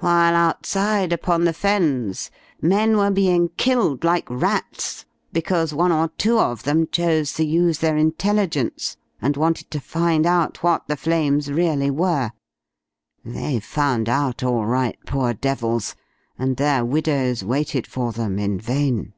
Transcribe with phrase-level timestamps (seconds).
[0.00, 2.30] While outside upon the Fens
[2.60, 7.78] men were being killed like rats, because one or two of them chose to use
[7.78, 12.32] their intelligence, and wanted to find out what the flames really were.
[13.24, 15.96] They found out all right, poor devils,
[16.38, 19.14] and their widows waited for them in vain.